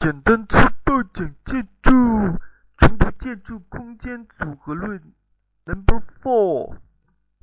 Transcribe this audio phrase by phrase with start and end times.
[0.00, 1.90] 简单粗暴讲建筑，
[2.78, 5.02] 冲突建筑空间组合论
[5.64, 6.76] ，Number Four。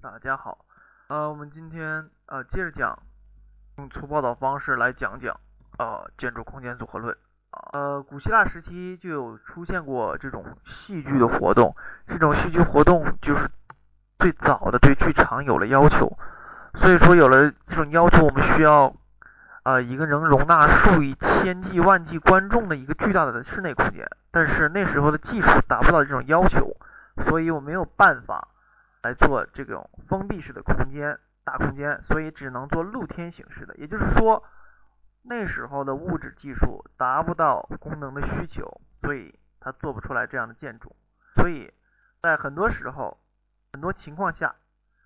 [0.01, 0.65] 大家好，
[1.09, 2.97] 呃，我们今天呃接着讲，
[3.77, 5.37] 用粗暴的方式来讲讲
[5.79, 7.13] 呃建筑空间组合论。
[7.73, 11.75] 呃，古希腊时期就有出现过这种戏剧的活动，
[12.07, 13.49] 这种戏剧活动就是
[14.17, 16.17] 最早的对剧场有了要求，
[16.75, 18.95] 所以说有了这种要求，我们需要。
[19.65, 26.77] 啊，一个能容纳数以千计万计观众的一个巨大的室内空间，但是那时候的技术达不到这种要求，
[27.27, 28.47] 所以我没有办法
[29.01, 33.75] 来做这种封闭式的空间大空间，所以只能做露天形式的。
[33.77, 34.43] 也就是说，
[35.23, 40.95] 那时候的物质技术达不到功能的需求，所以它做不出来这样的建筑。
[41.33, 41.73] 所以
[42.21, 43.19] 在很多时候、
[43.73, 44.53] 很多情况下，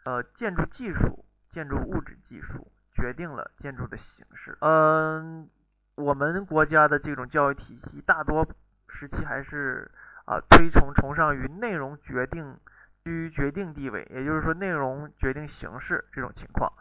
[0.04, 2.70] 呃，建筑技术、建筑物质技术。
[3.00, 4.58] 决定了建筑的形式。
[4.60, 5.50] 嗯，
[5.96, 8.46] 我们国家的这种教育体系大多
[8.90, 9.90] 时期还是
[10.26, 12.58] 啊推崇崇尚于内容决定
[13.04, 16.72] 居决定地位，也就是说内容决定形式这种情况。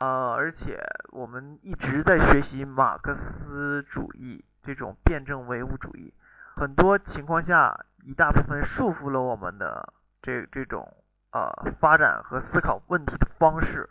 [0.00, 6.14] 呃，而且我们一直在学习马克思主义这种辩证唯物主义，
[6.56, 9.92] 很多情况下一大部分束缚了我们的
[10.22, 10.90] 这这种
[11.32, 13.88] 呃发展和思考问题的方式，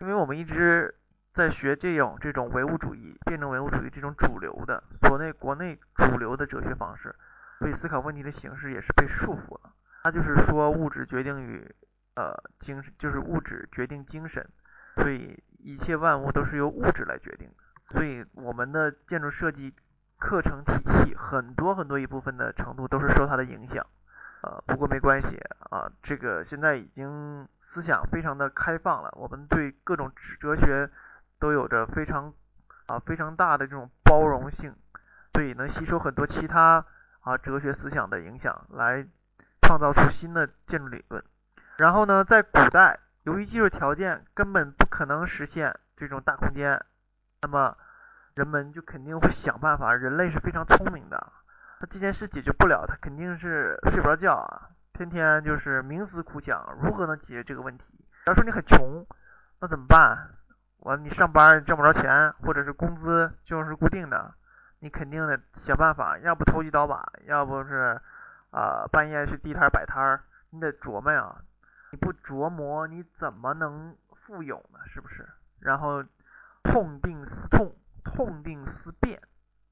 [0.00, 0.94] 因为我们一直。
[1.34, 7.12] 在学这种这种唯物主义、辩证唯物主义这种主流的国内国内主流的哲学方式，
[7.58, 9.72] 所以思考问题的形式也是被束缚了。
[10.04, 11.68] 它就是说物质决定于
[12.14, 14.48] 呃精神，就是物质决定精神，
[14.94, 17.54] 所以一切万物都是由物质来决定的。
[17.90, 19.74] 所以我们的建筑设计
[20.20, 23.84] 课程体系很多很多一部分的程度都是受它的影响。
[24.42, 25.36] 呃，不过没关系
[25.70, 30.88] 啊，这个现在已经思想非常的开放了，我们对各种哲学。
[31.38, 32.32] 都有着非常
[32.86, 34.74] 啊非常大的这种包容性，
[35.34, 36.84] 所以能吸收很多其他
[37.20, 39.06] 啊哲学思想的影响，来
[39.62, 41.22] 创造出新的建筑理论。
[41.76, 46.80] 然后呢，在古代，由于技术条件根本不可能实现这种大空间，
[47.42, 47.76] 那么
[48.34, 49.92] 人们就肯定会想办法。
[49.94, 51.32] 人类是非常聪明的，
[51.80, 57.84] 他这件事解决不了，他肯定是睡不着觉啊，天天就是冥思苦想，如何能解决这个问题。
[58.26, 59.04] 假如说你很穷，
[59.60, 60.30] 那怎么办？
[60.84, 64.34] 完，你上班挣不着钱，或者是工资就是固定的，
[64.80, 67.98] 你肯定得想办法，要不投机倒把，要不是
[68.50, 71.34] 啊半夜去地摊摆摊儿，你得琢磨呀。
[71.90, 74.78] 你不琢磨，你怎么能富有呢？
[74.86, 75.26] 是不是？
[75.60, 76.04] 然后
[76.62, 77.74] 痛定思痛，
[78.04, 79.22] 痛定思变，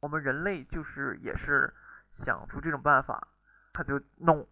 [0.00, 1.74] 我们人类就是也是
[2.24, 3.28] 想出这种办法，
[3.74, 4.46] 他就弄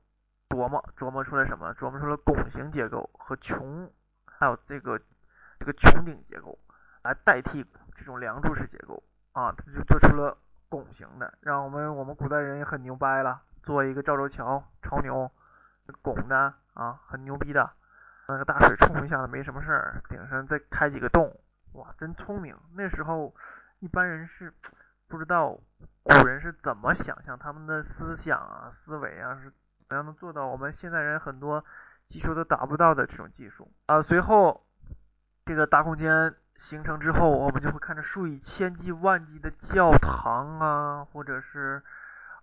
[0.51, 1.73] 琢磨琢磨出来什么？
[1.75, 3.89] 琢磨出了拱形结构和穹，
[4.27, 5.01] 还有这个。
[5.61, 6.59] 这个穹顶结构
[7.03, 7.63] 来代替
[7.95, 10.35] 这种梁柱式结构啊，它就做出了
[10.71, 15.31] 拱形的，让我们我们古代人也很牛掰了，做一个赵州桥超牛，
[16.01, 17.71] 拱的啊很牛逼的，
[18.27, 21.39] 那个大水冲一下子没什么事儿，顶上再开几个洞，
[21.73, 22.57] 哇真聪明！
[22.75, 23.35] 那时候
[23.81, 24.55] 一般人是
[25.09, 25.59] 不知道
[26.03, 29.53] 古人是怎么想象他们的思想啊思维啊是
[29.89, 31.63] 怎样能做到我们现代人很多
[32.09, 34.65] 技术都达不到的这种技术啊，随后。
[35.51, 41.83] 这个大空间形成之后，我们就会看着数以千计万计的教堂啊，或者是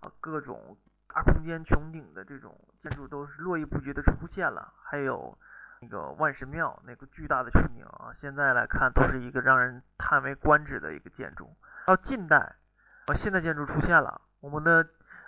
[0.01, 0.75] 啊各种
[1.07, 4.73] 大空间穹顶的这种建筑都是络绎不绝的出现了。
[4.83, 5.37] 还有
[5.79, 11.55] 那个万神庙那个巨大的穹顶啊，现在来看都是一个让人叹为观止的一个建筑。
[11.85, 12.57] 到近代，
[13.05, 14.85] 啊现代建筑出现了，我们的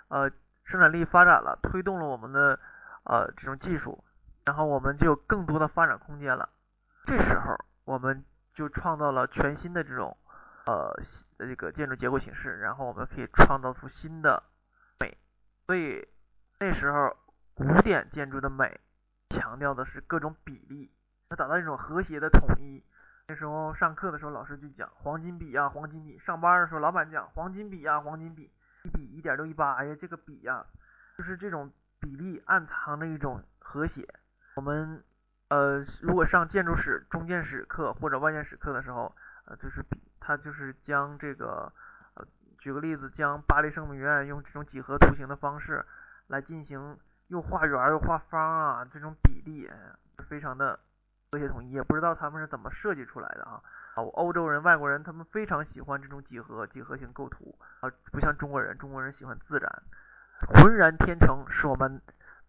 [0.08, 0.30] 呃
[0.64, 2.60] 生产力发展了，推动了我们的
[3.04, 4.04] 呃这种技术，
[4.44, 6.46] 然后我们就有更多的发展空间了。
[7.06, 7.56] 这时候。
[7.84, 8.24] 我们
[8.54, 10.16] 就创造了全新的这种
[10.66, 10.94] 呃
[11.38, 14.42] 这个建筑结构形式，然后我们可以创造出新的
[15.00, 15.16] 美。
[15.66, 16.06] 所以
[16.58, 17.16] 那时候
[17.54, 18.80] 古典建筑的美
[19.30, 20.92] 强调的是各种比例，
[21.28, 22.84] 它达到一种和谐的统一。
[23.28, 28.50] 那时候上课的时候老师就讲黄金比呀黄金比，上班的时候老板讲黄金比呀黄金比，
[28.84, 30.64] 一比一点六一八，哎呀这个比呀，
[31.16, 34.06] 就是这种比例暗藏着一种和谐。
[34.54, 35.02] 我们。
[35.50, 39.12] 呃，如果上建筑史、中建史课或者外建史课的时候，
[39.46, 39.84] 呃，就是
[40.20, 41.72] 他就是将这个，
[42.14, 42.24] 呃，
[42.56, 45.84] 举个例子，将巴黎圣母院用这种几何图形的方式
[46.28, 49.68] 来进行又画圆又画方啊，这种比例
[50.28, 50.78] 非常的
[51.32, 53.60] 和谐统一，也不知道他们是怎么设计出来的啊。
[53.96, 59.82] 啊，欧洲人、外国人他们非常喜欢这种几何几何形构图啊，不像中国人，中国人喜欢自然，
[60.54, 62.00] 浑然天成是我们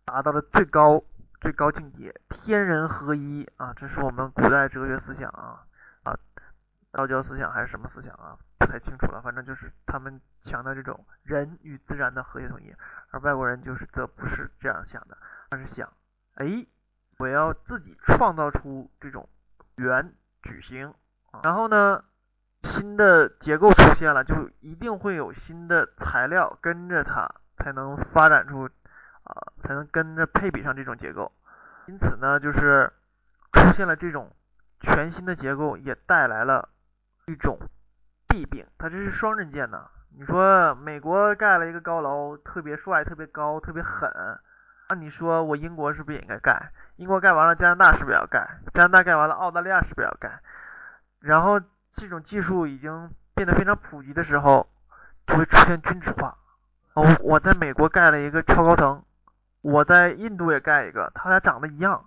[0.06, 1.04] 达到了最高。
[1.42, 3.74] 最高境界，天人合一啊！
[3.76, 5.66] 这是我们古代哲学思想啊
[6.04, 6.16] 啊，
[6.92, 8.38] 道教思想还是什么思想啊？
[8.60, 12.72] 不太清楚了，反正就是他们强调这种人与自然的和谐统一，
[13.10, 15.18] 而外国人就是则不是这样想的，
[15.50, 15.92] 而是想，
[16.36, 16.64] 哎，
[17.18, 19.28] 我要自己创造出这种
[19.78, 20.14] 圆
[20.44, 20.94] 矩形，
[21.42, 22.04] 然后呢，
[22.62, 27.28] 新的结构出现了，就一定会有新的材料跟着它，
[27.58, 28.70] 才能发展出，
[29.32, 31.32] 啊才能跟着配比上这种结构，
[31.88, 32.92] 因此呢，就是
[33.52, 34.32] 出现了这种
[34.80, 36.70] 全新的结构，也带来了
[37.28, 37.58] 一种。
[38.28, 39.90] 弊病，它这是双刃剑呐。
[40.18, 44.10] 你说美国盖了一个高楼，特别帅、特别高、特别狠，
[44.90, 46.72] 那你说我英国是不是也应该盖？
[46.96, 48.40] 英国盖完了，加拿大是不是要盖？
[48.74, 50.32] 加拿大盖完了，澳大利亚是不是要盖？
[51.20, 51.60] 然后
[51.94, 54.66] 这种技术已经变得非常普及的时候，
[55.28, 56.38] 就会出现均质化。
[56.94, 59.04] 哦，我在美国盖了一个超高层，
[59.62, 62.06] 我在印度也盖一个，它俩长得一样，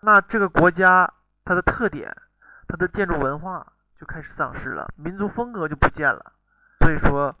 [0.00, 1.12] 那这个国家
[1.44, 2.16] 它的特点，
[2.66, 3.72] 它的建筑文化。
[3.98, 6.34] 就开始丧失了，民族风格就不见了。
[6.80, 7.34] 所以说，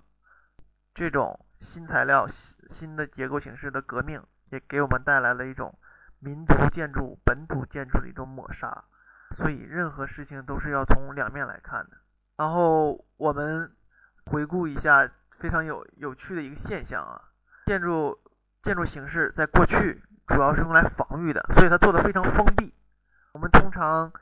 [0.94, 2.26] 这种新材料、
[2.70, 5.78] 新的结构形式的革命，也给我们带来了一种
[6.18, 8.84] 民族建筑、本土建筑的一种抹杀。
[9.36, 11.98] 所以，任何事情都是要从两面来看的。
[12.38, 13.70] 然后，我们
[14.24, 17.20] 回顾一下非常有有趣的一个现象啊，
[17.66, 18.18] 建筑
[18.66, 22.74] 建筑形式在过去主要是用来防御的，所以它做的非常封闭。
[23.30, 24.12] 我们通常。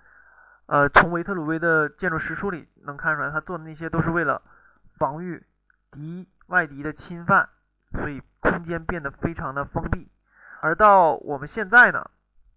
[0.67, 4.41] 呃，从维特鲁威的建筑实书里能看出来，他做的那些都是为了
[4.97, 5.45] 防御
[5.91, 7.51] 敌外敌的侵犯，
[7.93, 10.11] 所以空间变得非常的封闭。
[10.63, 12.11] 而到我们现在呢，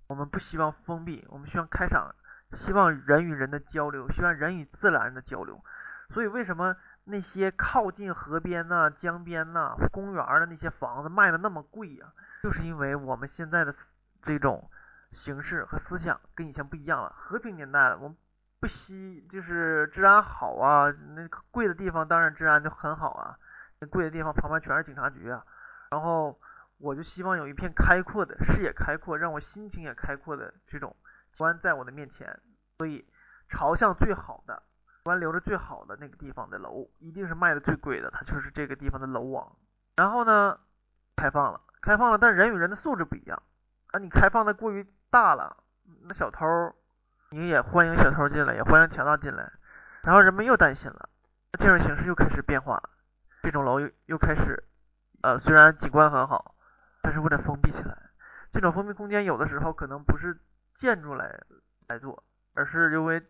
[0.08, 2.16] 我们不希望封闭，我们希望开场，
[2.54, 5.62] 希望人与人的交流，希望人与自然的交流。
[6.14, 12.14] 所以为什么那些靠近河边呐、江边呐、公园的那些房子卖的那么贵呀？
[12.44, 13.74] 就是因为我们现在的
[14.22, 14.70] 这种。
[15.14, 17.10] 形式和思想跟以前不一样了。
[17.16, 18.18] 和平年代，我们
[18.60, 23.40] 不惜就是治安好啊，那贵的地方当然治安就很好啊。
[23.80, 25.42] 那贵的地方旁边全是警察局啊。
[25.92, 26.38] 然后
[26.78, 30.94] 我就希望有一片开阔的视野，开阔让我心情也开阔的这种
[31.38, 32.38] 观在我的面前。
[32.80, 33.08] 所以
[33.48, 34.62] 朝向最好的、
[35.08, 39.56] 观留着最好的那个地方的楼，一定是卖的最贵的，它就是这个地方的楼王。
[39.96, 40.60] 然后呢，
[41.16, 43.42] 开放了，开放了，但人与人的素质不一样
[43.92, 44.00] 啊。
[44.00, 44.86] 你开放的过于。
[45.10, 45.56] 大了，
[46.04, 46.46] 那小偷，
[47.30, 49.50] 你也欢迎小偷进来，也欢迎强盗进来，
[50.04, 51.10] 然后人们又担心了，
[51.58, 52.90] 建筑形式又开始变化了，
[53.42, 54.62] 这种楼又又开始，
[55.22, 56.56] 呃，虽然景观很好，
[57.02, 57.98] 但是为了封闭起来，
[58.52, 60.38] 这种封闭空间有的时候可能不是
[60.76, 61.34] 建筑来
[61.88, 62.22] 来做，
[62.54, 63.26] 而是因为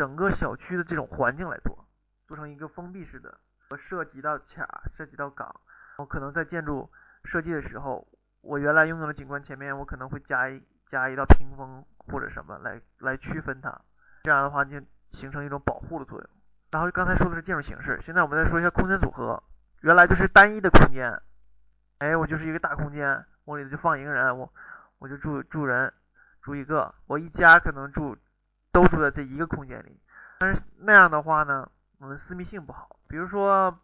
[0.00, 1.86] 整个小区的这种环境来做，
[2.26, 3.38] 做成一个封闭式的，
[3.68, 5.54] 我涉及到卡，涉及到岗，
[5.98, 6.90] 我可能在建筑
[7.24, 8.08] 设计的时候，
[8.40, 10.62] 我原来拥有的景观前面，我可能会加一。
[10.90, 13.80] 加一道屏风或者什么来来区分它，
[14.24, 14.76] 这样的话就
[15.12, 16.30] 形成一种保护的作用。
[16.72, 19.40] 然后刚才说的是建筑形式，现在我们再说一下空间组合。
[19.82, 21.16] 原来就是单一的空间，
[21.98, 24.52] 哎，我就是一个大空间，我里头就放一个人，我
[24.98, 25.92] 我就住住人
[26.42, 28.16] 住一个，我一家可能住
[28.72, 30.00] 都住在这一个空间里。
[30.38, 32.96] 但是那样的话呢，我们私密性不好。
[33.08, 33.78] 比如说，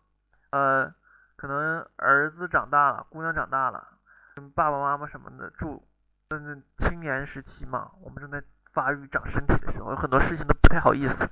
[0.51, 0.93] 呃，
[1.37, 3.87] 可能儿子长大了，姑娘长大了，
[4.35, 5.87] 跟爸爸妈妈什么的住。
[6.31, 8.43] 嗯，青年时期嘛，我们正在
[8.73, 11.29] 发育长身体的时候，有很多事情都不太好意思。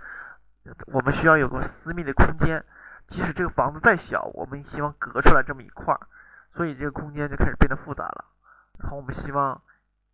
[0.86, 2.64] 我们需要有个私密的空间，
[3.06, 6.00] 即使这个房子再小，我们希望隔出来这么一块儿，
[6.52, 8.24] 所以这个空间就开始变得复杂了。
[8.78, 9.60] 然后我们希望，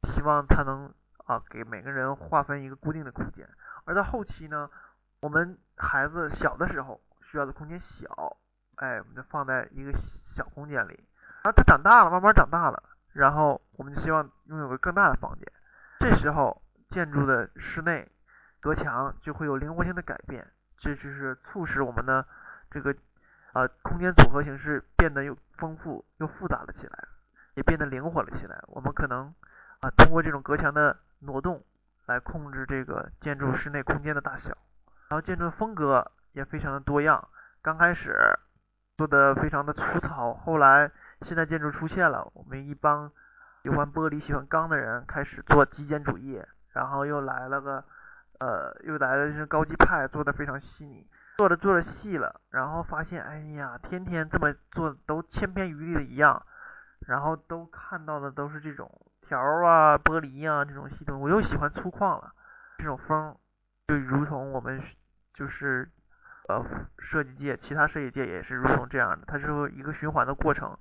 [0.05, 0.93] 希望它能
[1.31, 3.49] 啊给每个人划分一个固定的空间。
[3.85, 4.69] 而到后期呢，
[5.21, 8.37] 我们孩子小的时候需要的空间小，
[8.75, 9.93] 哎，我们就放在一个
[10.35, 11.09] 小空间里。
[11.45, 12.83] 然后他长大了，慢慢长大了。
[13.13, 15.47] 然后我们就希望拥有个更大的房间，
[16.01, 18.11] 这时候建筑的室内
[18.61, 20.45] 隔墙就会有灵活性的改变，
[20.79, 22.27] 这就是促使我们的
[22.71, 22.93] 这个
[23.53, 27.05] 呃空间组合形式变得又丰富又复杂了起来，
[27.55, 28.61] 也变得灵活了起来。
[28.67, 29.33] 我们可能
[29.81, 31.65] 啊通过这种隔墙的挪动
[32.07, 34.51] 来控制这个建筑室内空间的大小，
[35.09, 37.29] 然后建筑风格也非常的多样。
[37.63, 38.15] 刚开始
[38.97, 40.91] 做的非常的粗糙，后来。
[41.23, 43.13] 现代建筑出现了，我们一帮
[43.63, 47.85] 喜欢玻璃、喜欢钢的人开始做极简主义，然后又来了个，
[48.39, 56.43] 呃，又来了是高级派，做的非常细腻，做着做着细了，然后发现，哎呀，天天这么做都千篇一律的一样，
[57.07, 58.91] 然后都看到的都是这种
[59.31, 62.33] 条啊、玻璃啊这种系统，我又喜欢粗犷了，
[62.79, 63.37] 这种风
[63.87, 64.83] 就如同我们
[65.33, 65.89] 就是。
[66.49, 66.65] 呃，
[66.99, 70.77] 设计界，其他设计界也是如同这样的，它是一个循环的过程。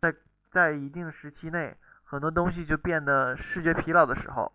[0.00, 0.14] 在
[0.50, 4.50] 在一定时期内，很多东西就变得视觉疲劳的时候，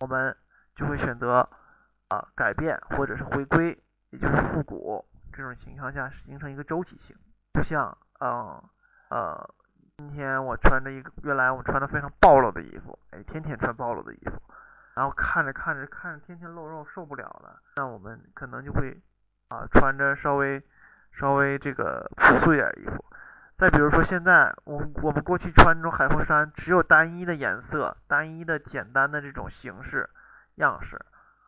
[0.00, 0.36] 我们
[0.76, 1.48] 就会选择
[2.08, 5.02] 啊改变或者是回归，也就是复古。
[5.32, 7.16] 这种情况下形成一个周期性，
[7.50, 8.62] 不像嗯
[9.08, 9.54] 呃
[9.98, 14.42] 今天我穿着一个原来我穿的非常暴露的衣服，哎天天穿暴露的衣服，
[14.94, 19.00] 然后看着看着看着天天露肉受不了了，那我们可能就会
[19.50, 20.60] 啊穿着稍微
[21.12, 23.04] 稍微这个朴素一点衣服。
[23.56, 30.10] 再比如说现在我我们过去穿这种海风衫，只有单一的颜色、单一的简单的这种形式
[30.56, 31.00] 样式，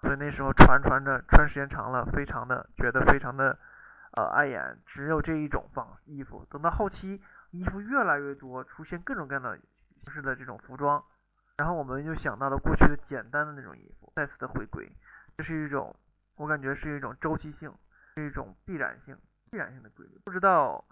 [0.02, 3.58] 所以那时候穿穿着穿时间长了，非常的觉得非常的
[4.12, 6.46] 呃碍眼，只有这一种方衣服。
[6.48, 11.02] 等到后期衣服越来越多，出现各种各样的形式的这种服装，
[11.58, 14.90] 然后我们就想到了过去的简单的那种衣服再次的回归，
[15.36, 15.94] 这是一种
[16.36, 17.72] 我感觉是一种周期性，
[18.14, 19.16] 是一种必然性、
[19.50, 20.20] 必然性的规律。
[20.24, 20.84] 不知道。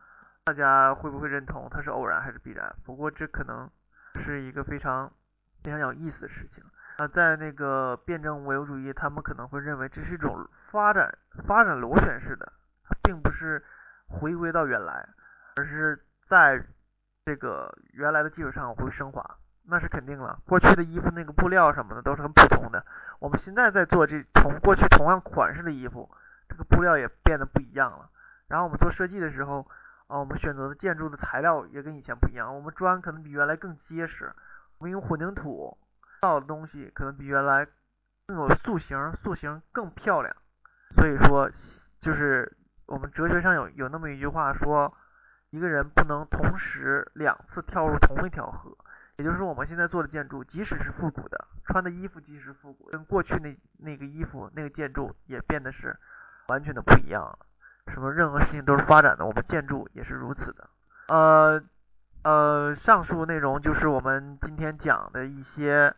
[0.46, 2.70] 大家会不会认同它是偶然还是必然？
[2.84, 3.66] 不过这可能
[4.22, 5.10] 是一个非常
[5.62, 6.62] 非常有意思的事情。
[6.98, 11.10] 啊，在那个辩证唯物主义，他们可能会认为这是一种发展
[11.46, 12.52] 发展螺旋式的，
[13.02, 13.64] 并不是
[14.06, 15.08] 回归到原来，
[15.56, 16.62] 而是在
[17.24, 19.38] 这个原来的基础上我会升华。
[19.66, 22.84] 那是肯定了，过去的衣服那个布料什么的都是很普通的，
[23.18, 26.10] 我们现在在做这同过去同样款式的衣服，
[26.48, 28.10] 这个布料也变得不一样了。
[28.48, 29.66] 然后我们做设计的时候。
[30.06, 32.54] 啊，我们选择的建筑的材料也跟以前不一样。
[32.54, 34.30] 我们砖可能比原来更结实，
[34.76, 35.78] 我们用混凝土
[36.20, 37.66] 造的东西可能比原来
[38.26, 40.36] 更有塑形，塑形更漂亮。
[40.94, 41.48] 所以说，
[42.02, 42.54] 就是
[42.84, 44.94] 我们哲学上有有那么一句话说，
[45.54, 48.76] 一个人不能同时两次跳入同一条河。
[49.18, 55.96] 也就是说，我们现在做的建筑，即使是复古的，穿的衣服即使复古，跟过去那那个衣服那个建筑也变得是
[56.48, 57.38] 完全的不一样了。
[57.92, 60.68] 什么任何事情都是发展的，我们建筑也是如此的。
[61.06, 61.62] 呃
[62.24, 65.94] 呃，上述内容就是我们今天讲的一些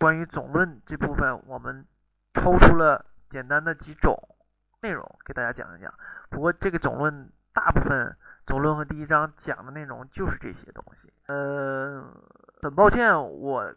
[0.00, 1.86] 关于总论这部分，我们
[2.34, 4.18] 抽出了简单的几种
[4.82, 5.94] 内容给大家讲一讲。
[6.28, 8.16] 不过这个总论大部分
[8.48, 11.12] 总论和第一章讲的内容就是这些东西。
[11.26, 12.02] 呃，
[12.60, 13.72] 很抱歉，我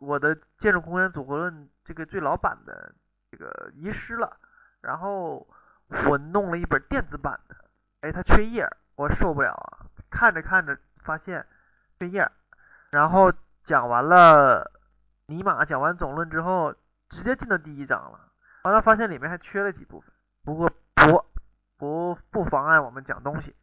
[0.00, 2.92] 我的建筑空间组合论这个最老版的
[3.30, 4.36] 这个遗失了，
[4.80, 5.46] 然后。
[6.08, 7.54] 我弄了一本电子版的，
[8.00, 8.66] 哎，它缺页，
[8.96, 9.84] 我受不了啊！
[10.10, 11.46] 看着看着发现
[12.00, 12.28] 缺页，
[12.90, 13.30] 然后
[13.64, 14.72] 讲完了
[15.26, 16.74] 尼玛，讲完总论之后，
[17.10, 18.18] 直接进到第一章了，
[18.64, 20.10] 完了发现里面还缺了几部分，
[20.42, 21.22] 不过不
[21.76, 23.54] 不不妨碍我们讲东西。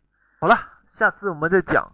[0.41, 0.57] 好了，
[0.97, 1.87] 下次我们再讲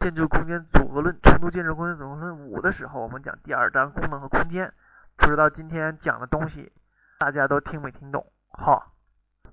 [0.00, 4.70] 建筑空间组合论，成都建筑空间组合论五的时候，我们讲第二章功能和空间。
[5.16, 6.70] 不知道今天讲的东西
[7.18, 8.30] 大家都听没听懂？
[8.50, 8.92] 好。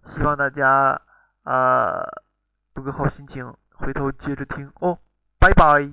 [0.10, 1.00] 希望大家
[1.44, 2.06] 呃
[2.76, 5.00] 有个好心情，回头接着听哦，
[5.40, 5.90] 拜拜。